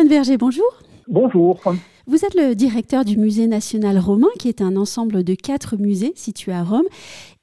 [0.00, 0.78] Stéphane Verger, bonjour.
[1.08, 1.60] Bonjour.
[2.10, 6.10] Vous êtes le directeur du Musée national romain, qui est un ensemble de quatre musées
[6.16, 6.88] situés à Rome.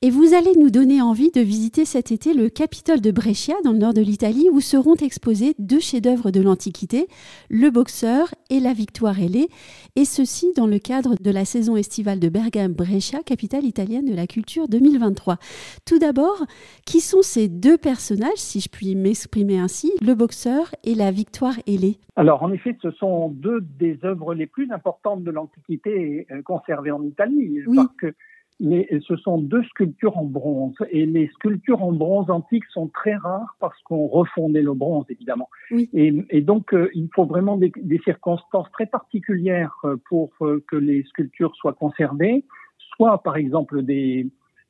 [0.02, 3.72] Et vous allez nous donner envie de visiter cet été le Capitole de Brescia, dans
[3.72, 7.08] le nord de l'Italie, où seront exposés deux chefs-d'œuvre de l'Antiquité,
[7.50, 9.48] le Boxeur et la Victoire ailée,
[9.96, 14.28] et ceci dans le cadre de la saison estivale de Bergame-Brescia, capitale italienne de la
[14.28, 15.38] culture 2023.
[15.86, 16.46] Tout d'abord,
[16.86, 21.56] qui sont ces deux personnages, si je puis m'exprimer ainsi, le Boxeur et la Victoire
[21.68, 22.00] ailée?
[22.18, 26.92] Alors, en effet, ce sont deux des œuvres les plus importantes de l'Antiquité euh, conservées
[26.92, 27.76] en Italie, oui.
[27.76, 28.14] parce que
[28.60, 30.76] ce sont deux sculptures en bronze.
[30.92, 35.50] Et les sculptures en bronze antique sont très rares parce qu'on refondait le bronze, évidemment.
[35.72, 35.90] Oui.
[35.94, 40.64] Et, et, donc, euh, il faut vraiment des, des, circonstances très particulières euh, pour euh,
[40.68, 42.46] que les sculptures soient conservées,
[42.96, 44.28] soit par exemple des,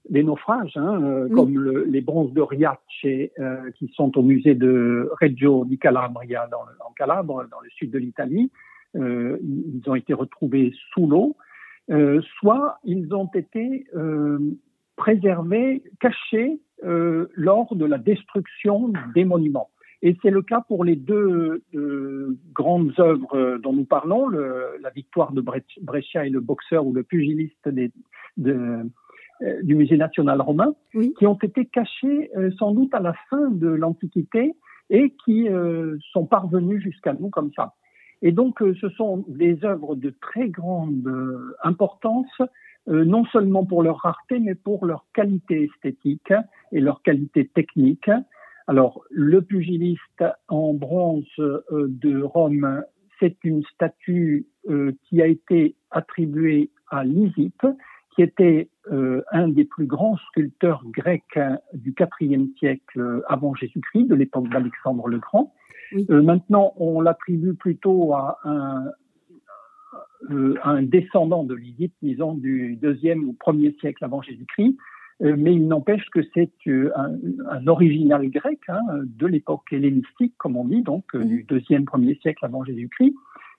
[0.09, 1.35] des naufrages, hein, Oui.
[1.35, 6.63] comme le, les bronzes de Riace qui sont au musée de Reggio di Calabria dans
[6.63, 8.51] le, en Calabre, dans le sud de l'Italie.
[8.95, 11.35] Euh, ils ont été retrouvés sous l'eau.
[11.89, 14.39] Euh, soit ils ont été euh,
[14.95, 19.71] préservés, cachés lors de la destruction des monuments.
[20.02, 24.91] Et c'est le cas pour les deux euh, grandes œuvres dont nous parlons, le, la
[24.91, 25.41] victoire de
[25.81, 27.91] Brescia et le boxeur ou le pugiliste des,
[28.38, 28.83] de,
[29.41, 31.13] euh, du musée national romain, oui.
[31.17, 34.53] qui ont été cachés euh, sans doute à la fin de l'Antiquité
[34.89, 35.49] et qui
[36.13, 37.73] sont parvenus jusqu'à nous comme ça.
[38.21, 42.41] Et donc, euh, ce sont des œuvres de très grande euh, importance,
[42.87, 46.33] euh, non seulement pour leur rareté, mais pour leur qualité esthétique
[46.71, 48.09] et leur qualité technique.
[48.67, 52.83] Alors, le pugiliste en bronze de Rome,
[53.19, 54.45] c'est une statue
[55.03, 57.65] qui a été attribuée à Lysippe,
[58.13, 61.39] qui était un des plus grands sculpteurs grecs
[61.73, 65.53] du IVe siècle avant Jésus-Christ, de l'époque d'Alexandre le Grand.
[65.92, 66.06] Oui.
[66.09, 68.86] Euh, maintenant, on l'attribue plutôt à un,
[70.31, 74.75] euh, un descendant de Lysippe, disons, du deuxième ou premier siècle avant Jésus-Christ.
[75.24, 77.18] Euh, mais il n'empêche que c'est un,
[77.50, 81.25] un, original grec hein, de l'époque hellénistique, comme on dit, donc Mhm.
[81.25, 83.16] du deuxième, premier siècle avant Jésus-Christ,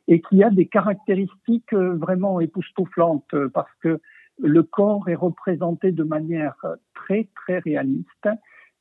[0.07, 4.01] et qui a des caractéristiques vraiment époustouflantes parce que
[4.41, 6.55] le corps est représenté de manière
[6.95, 8.29] très, très réaliste.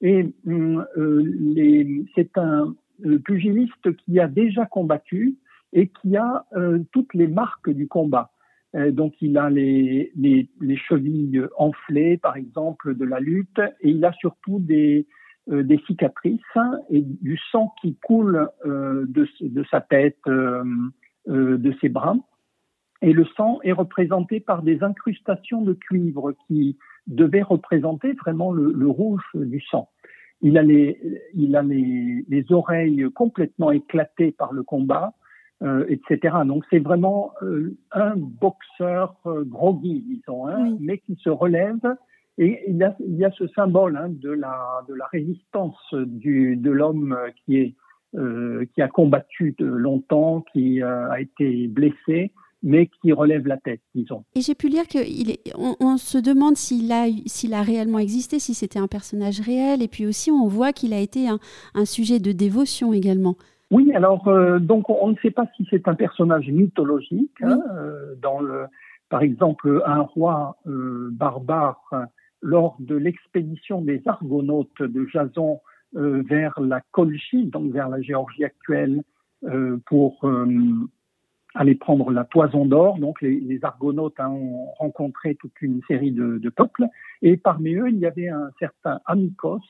[0.02, 5.38] Et euh, c'est un, le pugiliste qui a déjà combattu
[5.74, 8.32] et qui a euh, toutes les marques du combat.
[8.76, 13.90] Euh, donc il a les, les, les, chevilles enflées, par exemple, de la lutte, et
[13.90, 15.08] il a surtout des,
[15.50, 16.42] euh, cicatrices
[16.90, 19.28] et du sang qui coule de,
[19.72, 22.18] sa tête, de ses bras.
[23.02, 28.88] Et le sang est représenté par des incrustations de cuivre qui devaient représenter vraiment le
[28.88, 29.90] rouge du sang.
[30.42, 31.00] Il a les,
[31.34, 35.14] il a les, les oreilles complètement éclatées par le combat,
[35.64, 36.38] euh, etc.
[36.46, 40.78] Donc c'est vraiment euh, un boxeur euh, groggy, disons, hein, Oui.
[40.80, 41.96] mais qui se relève.
[42.38, 45.80] Et il y a, il y a ce symbole hein, de la de la résistance
[45.94, 47.76] du de l'homme qui est
[48.16, 52.32] euh, qui a combattu de longtemps, qui euh, a été blessé,
[52.64, 54.24] mais qui relève la tête, disons.
[54.36, 58.54] Et j'ai pu lire qu'on on se demande s'il a, s'il a réellement existé, si
[58.54, 61.40] c'était un personnage réel, et puis aussi on voit qu'il a été un,
[61.76, 63.36] un, sujet de dévotion également.
[63.70, 67.36] Oui, alors euh, donc on ne sait pas si c'est un personnage mythologique.
[67.42, 67.52] Oui.
[67.52, 68.66] Hein, euh, dans le,
[69.10, 71.92] par exemple, un roi euh, barbare
[72.42, 75.60] lors de l'expédition des Argonautes de Jason
[75.94, 79.02] vers la Colchie, donc vers la Géorgie actuelle,
[79.86, 80.20] pour
[81.58, 83.00] aller prendre la toison d'or.
[83.00, 86.86] Donc les, les Argonautes hein, ont rencontré toute une série de, de, peuples
[87.22, 89.62] et parmi eux il y avait un certain Amicos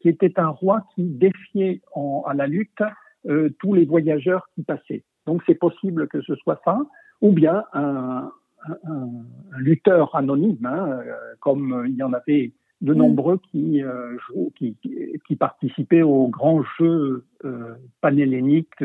[0.00, 2.82] qui était un roi qui défiait en, à la lutte
[3.26, 5.04] euh, tous les voyageurs qui passaient.
[5.26, 6.78] Donc c'est possible que ce soit ça
[7.20, 8.30] ou bien un,
[8.66, 9.08] un,
[9.52, 14.16] un lutteur anonyme hein, euh, comme il y en avait de nombreux qui, euh,
[14.56, 14.76] qui,
[15.26, 18.84] qui, participaient aux grands jeux euh, panhelléniques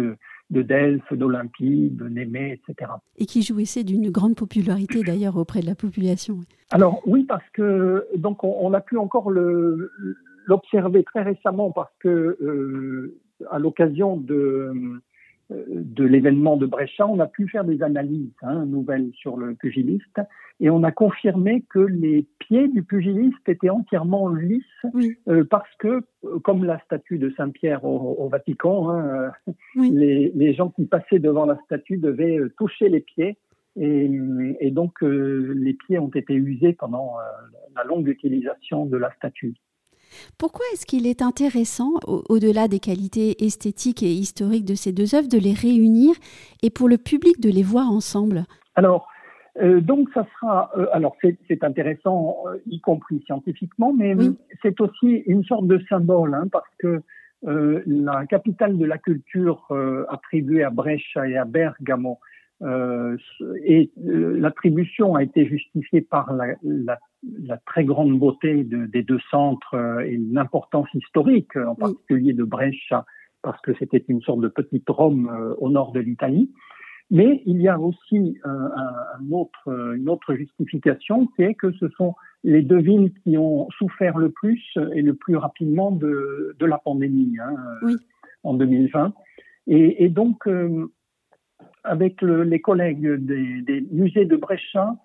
[0.50, 2.92] de Delphes, d'Olympie, de Némée, etc.
[3.18, 6.39] Et qui jouissaient d'une grande popularité d'ailleurs auprès de la population.
[6.71, 12.09] Alors oui, parce que donc on, on a pu encore l'observer très récemment parce que
[12.09, 13.18] euh,
[13.50, 15.01] à l'occasion de
[15.50, 20.19] de l'événement de Brescia, on a pu faire des analyses hein, nouvelles sur le pugiliste
[20.59, 24.63] et on a confirmé que les pieds du pugiliste étaient entièrement lisses
[24.94, 25.15] oui.
[25.27, 26.01] euh, parce que,
[26.44, 29.31] comme la statue de Saint-Pierre au, au, Vatican, hein,
[29.75, 29.92] oui.
[29.92, 33.38] les, les, gens qui passaient devant la statue devaient euh, toucher les pieds
[33.75, 34.09] et,
[34.59, 37.24] et donc euh, les pieds ont été usés pendant euh,
[37.75, 39.53] la longue utilisation de la statue.
[40.38, 45.27] Pourquoi est-ce qu'il est intéressant, au-delà des qualités esthétiques et historiques de ces deux œuvres,
[45.27, 46.15] de les réunir
[46.63, 48.45] et pour le public de les voir ensemble?
[48.75, 49.07] Alors,
[49.62, 54.15] euh, donc ça sera, euh, alors c'est intéressant, euh, y compris scientifiquement, mais
[54.62, 57.01] c'est aussi une sorte de symbole, hein, parce que
[57.44, 59.67] la capitale de la culture
[60.09, 62.17] attribuée à Brescia et à Bergamo,
[62.61, 66.97] et l'attribution a été justifiée par la, la,
[67.43, 69.75] la très grande beauté de, des deux centres
[70.05, 73.05] et l'importance historique, en particulier de Brescia,
[73.41, 76.49] parce que c'était une sorte de petite Rome au nord de l'Italie.
[77.11, 81.87] Mais il y a aussi euh, un, autre, une autre justification qui est que ce
[81.89, 84.61] sont les deux villes qui ont souffert le plus
[84.93, 87.55] et le plus rapidement de, de la pandémie hein,
[88.43, 89.13] en 2020.
[89.67, 90.87] Et, et donc, euh,
[91.85, 94.95] avec le, les collègues des, des, musées de Brescia,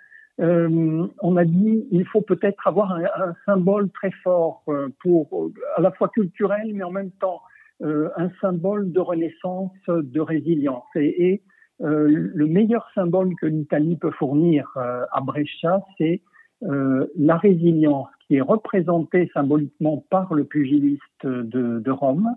[0.41, 5.51] euh, on a dit il faut peut-être avoir un, un, symbole très fort euh, pour
[5.77, 7.41] à la fois culturel, mais en même temps
[7.83, 10.85] euh, un symbole de renaissance, de résilience.
[10.95, 11.43] Et, et
[11.83, 16.23] euh, le meilleur symbole que l'Italie peut fournir à Brescia, c'est
[16.63, 22.29] la résilience qui est représentée symboliquement par le pugiliste de, de Rome,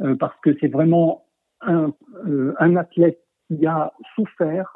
[0.00, 0.16] mhm.
[0.16, 1.26] parce que c'est vraiment
[1.60, 1.92] un,
[2.58, 4.72] un, athlète qui a souffert,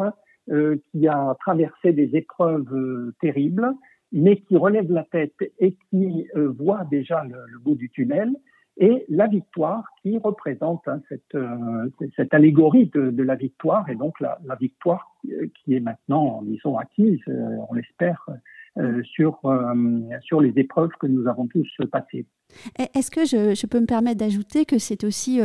[0.47, 3.73] qui a traversé des épreuves terribles,
[4.13, 8.33] mais qui relève la tête et qui voit déjà le, bout du tunnel
[8.81, 14.19] et la victoire qui représente hein, cette, euh, cette, allégorie de, la victoire et donc
[14.21, 18.27] la, victoire qui est maintenant, disons, acquise, euh, on l'espère,
[18.79, 19.41] euh, sur,
[20.23, 22.27] sur les épreuves que nous avons tous passées.
[22.95, 25.41] Est-ce que je, peux me permettre d'ajouter que c'est aussi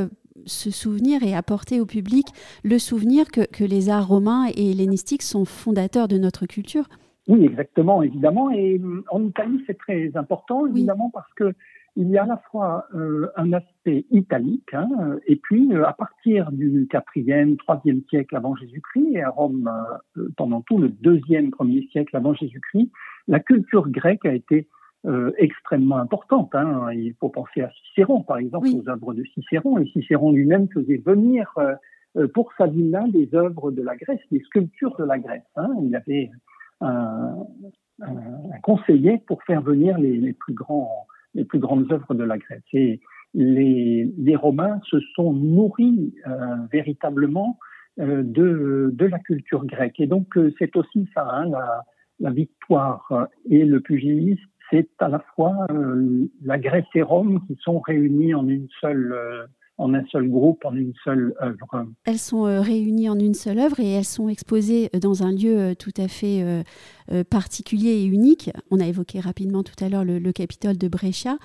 [0.45, 2.27] se souvenir et apporter au public
[2.63, 6.85] le souvenir que, que les arts romains et hellénistiques sont fondateurs de notre culture
[7.27, 8.51] Oui, exactement, évidemment.
[8.51, 11.53] Et en Italie, c'est très important, évidemment, parce que
[11.97, 14.89] il y a à la fois euh, un aspect italique, hein,
[15.27, 19.71] et puis euh, à partir du quatrième, troisième siècle avant Jésus-Christ, et à Rome
[20.17, 22.91] euh, pendant tout le deuxième, premier siècle avant Jésus-Christ,
[23.27, 24.67] la culture grecque a été
[25.37, 26.55] extrêmement importante.
[26.55, 26.91] Hein.
[26.93, 31.01] Il faut penser à Cicéron, par exemple, aux œuvres de Cicéron, et Cicéron lui-même faisait
[31.05, 31.53] venir
[32.33, 35.43] pour sa villa des œuvres de la Grèce, des sculptures de la Grèce.
[35.57, 35.69] Hein.
[35.83, 36.31] Il avait
[36.81, 37.35] un,
[38.01, 42.37] un, conseiller pour faire venir les, les plus grands les plus grandes œuvres de la
[42.37, 42.63] Grèce.
[42.73, 43.01] Et
[43.33, 47.59] les, les Romains se sont nourris euh, véritablement
[47.99, 49.99] euh, de, de, la culture grecque.
[49.99, 51.83] Et donc euh, c'est aussi ça, hein, la,
[52.21, 57.57] la, victoire et le pugilisme, c'est à la fois euh, la Grèce et Rome qui
[57.61, 59.13] sont réunis en une seule
[59.77, 61.85] en un seul groupe, en une seule œuvre.
[62.05, 65.31] Elles sont euh, réunies en une seule œuvre et elles sont exposées euh, dans un
[65.31, 66.43] lieu euh, tout à fait
[67.29, 68.49] particulier et unique.
[68.71, 71.37] On a évoqué rapidement tout à l'heure le, Capitole de Brescia.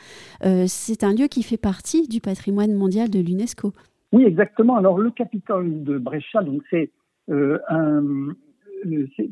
[0.66, 3.72] c'est un lieu qui fait partie du patrimoine mondial de l'UNESCO.
[4.12, 4.76] Oui, exactement.
[4.76, 6.90] Alors le Capitole de Brescia, donc c'est
[7.28, 8.02] un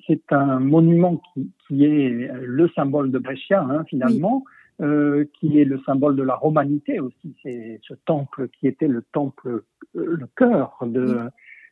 [0.06, 4.44] c'est un monument qui, qui, est le symbole de Brescia, hein, finalement.
[4.80, 7.34] Euh, qui est le symbole de la romanité aussi.
[7.42, 9.64] C'est ce temple qui était le temple,
[9.96, 11.28] euh, le cœur de,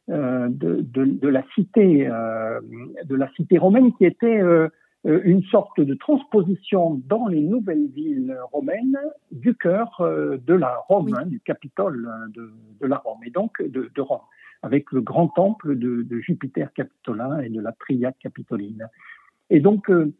[0.08, 2.60] euh, de, de, de, la cité, euh,
[3.04, 4.68] de la cité romaine, qui était euh,
[5.04, 8.96] une sorte de transposition dans les nouvelles villes romaines
[9.32, 13.90] du cœur de la Rome, hein, du Capitole de, de, la Rome, et donc de,
[13.92, 14.20] de Rome,
[14.66, 18.88] avec le grand temple de, de Jupiter capitolin et de la Triade capitoline.
[19.48, 20.12] Et donc, euh,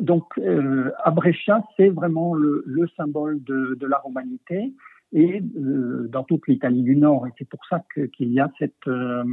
[0.00, 4.72] donc, euh, Brescia, c'est vraiment le, le symbole de, de, la romanité
[5.12, 7.26] et euh, dans toute l'Italie du Nord.
[7.26, 9.24] Et c'est pour ça qu'il y a cette, euh,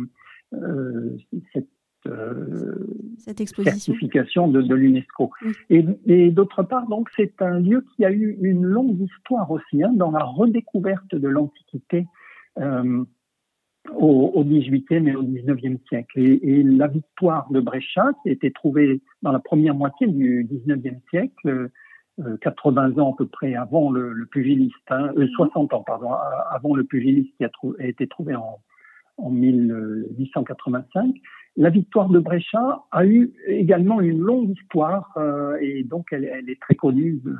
[0.53, 1.17] euh
[1.53, 1.67] cette,
[3.17, 5.31] cette certification de, de l'UNESCO.
[5.69, 9.83] Et, et d'autre part, donc, c'est un lieu qui a eu une longue histoire aussi
[9.83, 12.07] hein, dans la redécouverte de l'Antiquité.
[12.57, 13.03] Euh,
[13.95, 16.19] au, au 18e et au 19e siècle.
[16.19, 20.45] Et, et, la victoire de Brescia, qui a été trouvée dans la première moitié du
[20.45, 21.69] 19e siècle,
[22.19, 26.11] euh, 80 ans à peu près avant le, le pugiliste, hein, euh, 60 ans pardon,
[26.51, 28.59] avant le pugiliste qui a, a été trouvé en,
[29.17, 31.15] en 1885,
[31.57, 36.49] la victoire de Brescia a eu également une longue histoire euh, et donc elle, elle,
[36.49, 37.33] est très connue euh,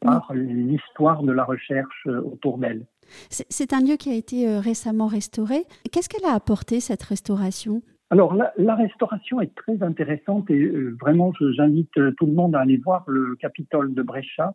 [0.00, 2.86] par l'histoire de la recherche euh, autour d'elle.
[3.28, 5.64] C'est un lieu qui a été euh, récemment restauré.
[5.90, 7.82] Qu'est-ce qu'elle a apporté, cette restauration?
[8.12, 12.76] Alors la, restauration est très intéressante et euh, vraiment j'invite tout le monde à aller
[12.76, 14.52] voir le Capitole de Brescia.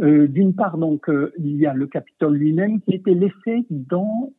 [0.00, 3.66] Euh, D'une part donc euh, il y a le Capitole lui-même qui a été laissé
[3.70, 4.32] dans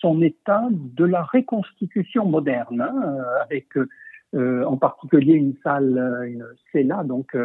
[0.00, 3.66] son état de la reconstitution moderne, hein, avec
[4.36, 7.36] en particulier une salle, une cella donc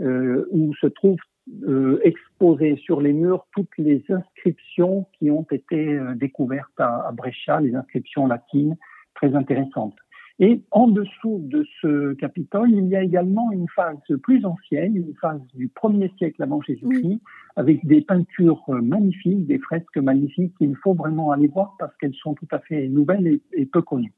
[0.00, 1.18] où se trouve
[1.66, 7.12] euh, exposer sur les murs toutes les inscriptions qui ont été euh, découvertes à, à,
[7.12, 8.76] Brescia, les inscriptions latines
[9.14, 9.96] très intéressantes.
[10.40, 15.14] Et en dessous de ce Capitole, il y a également une phase plus ancienne, une
[15.20, 17.20] phase du premier siècle avant Jésus-Christ,
[17.56, 22.34] avec des peintures magnifiques, des fresques magnifiques qu'il faut vraiment aller voir parce qu'elles sont
[22.34, 24.12] tout à fait nouvelles et, et peu connues.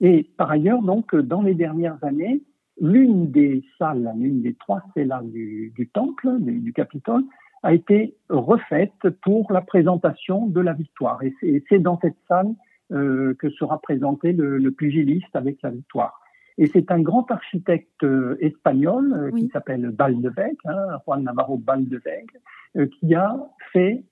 [0.00, 2.40] Et par ailleurs, donc, dans les dernières années,
[2.80, 7.24] l'une des salles, l'une des trois cellas du, du temple, du, du, Capitole,
[7.62, 11.22] a été refaite pour la présentation de la victoire.
[11.22, 12.54] Et c'est dans cette salle
[12.92, 16.22] euh, que sera présenté le, le, pugiliste avec la victoire.
[16.58, 19.42] Et c'est un grand architecte euh, espagnol euh, oui.
[19.42, 22.28] qui s'appelle Baldeweg, hein, Juan Navarro Baldeweg,
[22.76, 23.36] euh, qui a
[23.72, 24.04] fait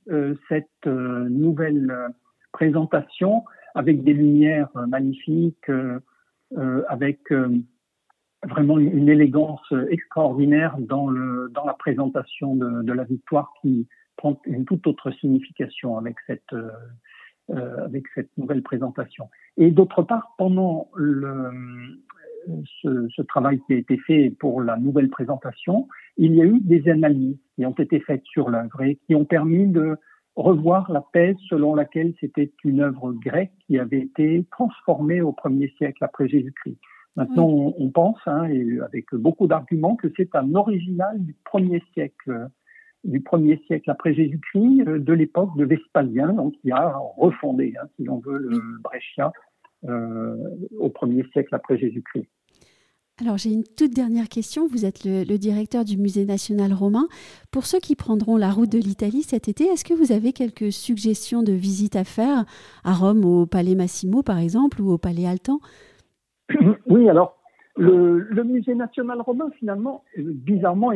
[0.49, 1.93] cette nouvelle
[2.53, 5.71] présentation avec des lumières magnifiques,
[6.89, 7.19] avec
[8.49, 14.41] vraiment une élégance extraordinaire dans, le, dans la présentation de, de, la victoire qui prend
[14.47, 16.55] une toute autre signification avec cette,
[17.51, 19.29] euh, avec cette nouvelle présentation.
[19.57, 21.51] Et d'autre part, pendant le,
[22.81, 26.61] ce, ce, travail qui a été fait pour la nouvelle présentation, il y a eu
[26.61, 29.97] des analyses qui ont été faites sur l'œuvre et qui ont permis de
[30.37, 35.69] revoir la thèse selon laquelle c'était une œuvre grecque qui avait été transformée au premier
[35.77, 36.79] siècle après Jésus-Christ.
[37.17, 37.75] Maintenant, oui.
[37.79, 42.49] on, on, pense, hein, et avec beaucoup d'arguments, que c'est un original du premier siècle,
[43.05, 47.87] du premier siècle après Jésus-Christ, euh, de l'époque de Vespasien, donc qui a refondé, hein,
[47.97, 48.61] si l'on veut, le.
[48.83, 49.33] Brescia
[49.89, 50.37] euh,
[50.79, 52.29] au premier siècle après Jésus-Christ.
[53.19, 54.67] Alors j'ai une toute dernière question.
[54.67, 57.07] Vous êtes le, le, directeur du Musée national romain.
[57.51, 60.73] Pour ceux qui prendront la route de l'Italie cet été, est-ce que vous avez quelques
[60.73, 62.45] suggestions de visites à faire?
[62.85, 65.61] À Rome, au Palais Massimo par exemple, ou au Palais Altan?
[66.87, 67.37] Oui, alors
[67.77, 70.93] le, le, musée national romain, finalement, bizarrement,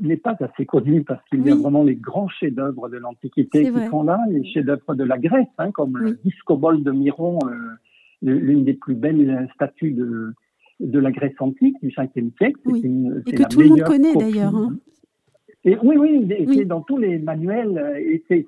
[0.00, 1.48] n'est pas assez connu parce qu'il oui.
[1.48, 3.88] y a vraiment les grands chefs-d'œuvre de l'Antiquité qui vrai.
[3.88, 6.10] sont là, les chefs-d'œuvre de la Grèce, hein, comme oui.
[6.10, 7.56] le discobole de Myron, euh,
[8.22, 10.34] l'une des plus belles statues de,
[10.80, 12.60] de la Grèce antique du 5e siècle.
[12.66, 12.80] Oui.
[12.82, 14.54] Une, et que tout le monde connaît d'ailleurs.
[14.54, 14.76] Hein.
[15.64, 16.56] Et oui, oui, oui.
[16.56, 18.46] c'est dans tous les manuels, et c'est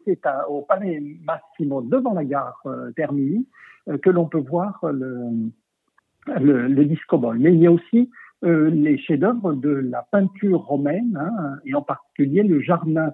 [0.49, 3.47] au Palais Massimo, devant la gare euh, Termini,
[3.89, 5.51] euh, que l'on peut voir le,
[6.39, 7.39] le, le.
[7.39, 8.11] Mais il y a aussi
[8.45, 13.13] euh, les chefs-d'œuvre de la peinture romaine, hein, et en particulier le jardin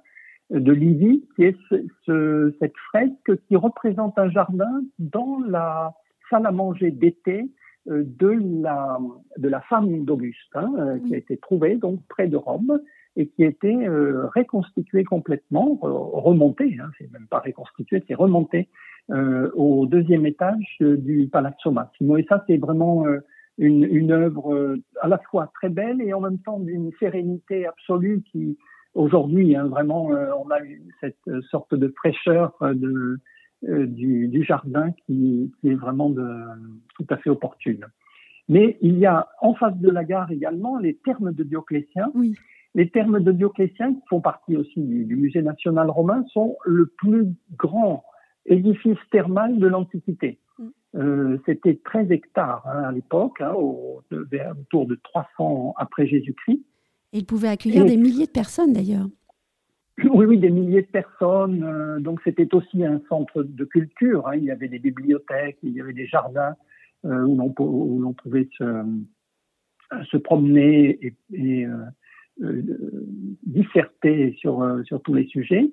[0.50, 5.92] de Livy, qui est ce, ce, cette fresque qui représente un jardin dans la
[6.30, 7.50] salle à manger d'été
[7.88, 8.99] euh, de la,
[9.37, 12.80] de la femme d'Auguste, hein, euh, qui a été trouvée donc près de Rome
[13.16, 18.68] et qui été euh, reconstituée complètement, remontée, hein, c'est même pas reconstituée, c'est remontée
[19.11, 22.18] euh, au deuxième étage euh, du Palazzo Massimo.
[22.18, 23.20] Et ça, c'est vraiment euh,
[23.56, 27.66] une, une œuvre euh, à la fois très belle et en même temps d'une sérénité
[27.66, 28.58] absolue qui,
[28.94, 30.58] aujourd'hui, hein, vraiment, euh, on a
[31.00, 33.18] cette sorte de fraîcheur de,
[33.62, 36.28] du, du, jardin qui, qui, est vraiment de,
[36.96, 37.87] tout à fait opportune.
[38.49, 42.11] Mais il y a en face de la gare également les thermes de Dioclétien.
[42.14, 42.35] Oui.
[42.76, 46.87] Les thermes de Dioclétien, qui font partie aussi du, du musée national romain, sont le
[46.87, 48.04] plus grand
[48.45, 50.38] édifice thermal de l'Antiquité.
[50.59, 50.68] Mm.
[50.97, 54.02] Euh, C'était 13 hectares hein, à l'époque, hein, au,
[54.61, 56.61] autour de 300 après Jésus-Christ.
[57.14, 59.06] Il pouvait accueillir Et, des milliers de personnes d'ailleurs.
[60.12, 61.64] Oui, oui, des milliers de personnes.
[61.64, 64.28] Euh, donc c'était aussi un centre de culture.
[64.28, 64.37] Hein.
[64.37, 66.54] Il y avait des bibliothèques, il y avait des jardins
[67.06, 68.85] euh, où l'on pouvait se,
[70.11, 71.73] se, promener et, et euh,
[72.43, 72.62] euh,
[73.45, 75.71] disserter sur, euh, sur tous les sujets.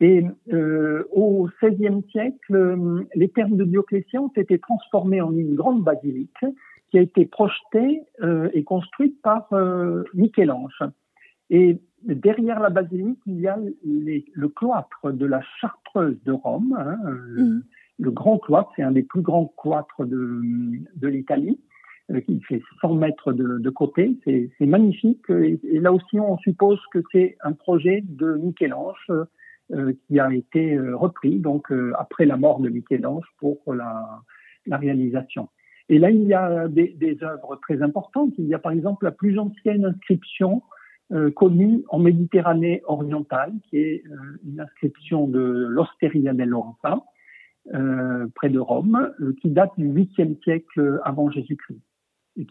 [0.00, 5.82] Et euh, au XVIe siècle, les thermes de Dioclétien ont été transformés en une grande
[5.82, 6.44] basilique
[6.90, 10.82] qui a été projetée euh, et construite par euh, Michel-Ange.
[11.48, 16.76] Et derrière la basilique, il y a les, le cloître de la Chartreuse de Rome.
[16.78, 17.60] Hein, mmh.
[17.98, 20.42] Le grand cloître, c'est un des plus grands cloîtres de,
[20.96, 21.58] de l'Italie
[22.26, 24.16] qui fait 100 mètres de, côté.
[24.24, 25.28] C'est magnifique.
[25.30, 29.10] Et, là aussi, on suppose que c'est un projet de Michel-Ange
[29.72, 34.22] euh, qui a été euh, repris donc euh, après la mort de Michel-Ange pour la,
[34.70, 35.48] réalisation.
[35.88, 38.32] Et là, il y a des, œuvres très importantes.
[38.38, 40.62] Il y a par exemple la plus ancienne inscription
[41.36, 44.02] connue en Méditerranée orientale, qui est
[44.44, 47.04] une inscription de l'Osteria dell'Orsa,
[48.34, 51.80] près de Rome, qui date du 8e siècle avant Jésus-Christ,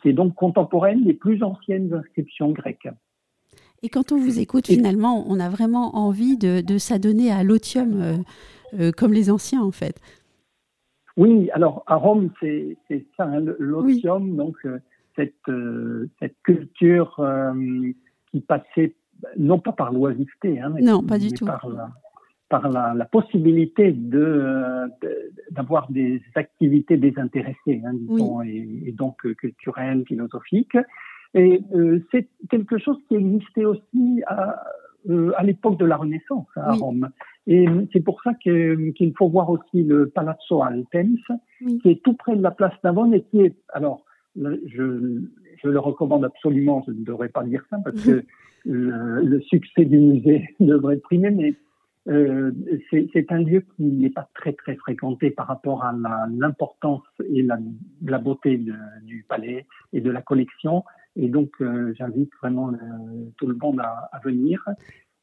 [0.01, 2.89] qui est donc contemporaine des plus anciennes inscriptions grecques.
[3.83, 8.01] Et quand on vous écoute, finalement, on a vraiment envie de, de s'adonner à l'otium
[8.01, 8.17] euh,
[8.79, 9.99] euh, comme les anciens, en fait.
[11.17, 12.77] Oui, alors à Rome, c'est
[13.15, 14.35] ça, hein, l'otium, oui.
[14.35, 14.79] donc euh,
[15.15, 15.33] cette,
[16.19, 17.23] cette culture
[18.31, 18.95] qui passait
[19.37, 21.45] non pas par l'oisiveté, hein, non, pas du tout.
[21.45, 21.89] par la,
[22.49, 24.89] par la, possibilité de,
[25.51, 30.77] d'avoir des activités désintéressées, hein, disons, et, donc culturelles, philosophiques.
[31.33, 31.61] Et
[32.11, 34.63] c'est quelque chose qui existait aussi à,
[35.35, 37.09] à l'époque de la Renaissance à Rome.
[37.47, 41.17] Et c'est pour ça qu'il faut voir aussi le Palazzo Altems,
[41.81, 45.21] qui est tout près de la place Navone et qui est, alors, je,
[45.63, 48.23] je le recommande absolument, je ne devrais pas dire ça parce que
[48.65, 51.53] le, succès du musée devrait primé, mais
[52.07, 52.51] euh,
[52.91, 55.93] c'est un lieu qui n'est pas très très fréquenté par rapport à
[56.29, 57.57] l'importance et la,
[58.03, 58.63] la beauté
[59.03, 60.83] du palais et de la collection.
[61.15, 62.73] Et donc, euh, j'invite vraiment
[63.37, 64.63] tout le monde à, à venir.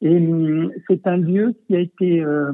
[0.03, 2.51] Et hum, c'est un lieu qui a été euh,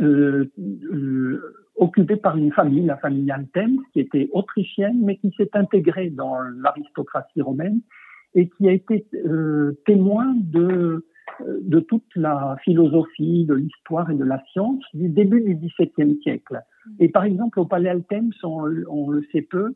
[0.00, 5.50] euh, euh, occupé par une famille, la famille Anthems, qui était autrichienne, mais qui s'est
[5.52, 7.80] intégrée dans l'aristocratie romaine
[8.34, 9.06] et qui a été
[9.84, 11.06] témoin de,
[11.40, 16.60] de toute la philosophie, de l'histoire et de la science du début du XVIIe siècle.
[16.98, 19.72] Et par exemple, au Palais Altems, on, on le sait peu,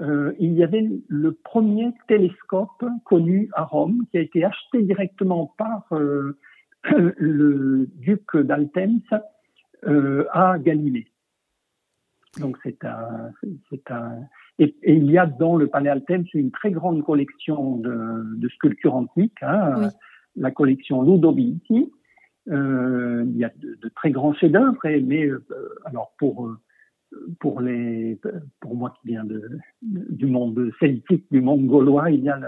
[0.00, 5.54] euh, il y avait le premier télescope connu à Rome qui a été acheté directement
[5.58, 6.38] par euh,
[7.18, 9.00] le duc d'Altems
[9.86, 11.08] euh, à Galilée.
[12.40, 13.30] Donc c'est un,
[13.68, 14.20] c'est un
[14.58, 18.94] et, il y a dans le palais Altems une très grande collection de, de sculptures
[18.94, 19.90] antiques, hein,
[20.36, 21.92] la collection Ludovici.
[22.50, 25.44] Euh, il y a de, de très grands chefs-d'œuvre, mais euh,
[25.84, 26.50] alors pour
[27.40, 28.18] pour les,
[28.60, 32.40] pour moi qui viens de, du monde celtique, du monde gaulois, il y a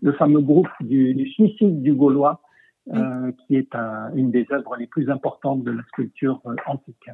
[0.00, 2.40] le, fameux groupe du, suicide du Gaulois,
[2.92, 3.74] euh, qui est
[4.14, 7.10] une des œuvres les plus importantes de la sculpture euh, antique.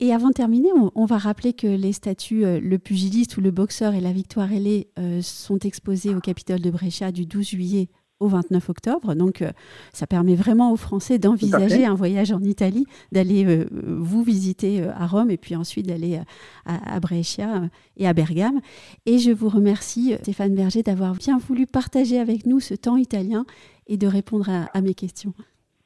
[0.00, 3.50] Et avant de terminer, on, va rappeler que les statues, euh, le pugiliste ou le
[3.50, 4.88] boxeur et la victoire ailée
[5.22, 7.88] sont exposés au Capitole de Brescia du 12 juillet
[8.20, 9.14] au 29 octobre.
[9.14, 9.50] Donc, euh,
[9.92, 14.90] ça permet vraiment aux Français d'envisager un voyage en Italie, d'aller euh, vous visiter euh,
[14.94, 16.20] à Rome et puis ensuite d'aller
[16.66, 17.62] à, Brescia
[17.96, 18.60] et à Bergame.
[19.06, 23.44] Et je vous remercie, Stéphane Berger, d'avoir bien voulu partager avec nous ce temps italien
[23.86, 25.32] et de répondre à, mes questions.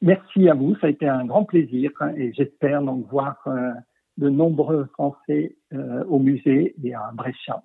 [0.00, 3.37] Merci à vous, ça a été un grand plaisir et j'espère donc voir
[4.18, 5.57] de nombreux Français
[6.09, 7.62] au musée et à Brescia.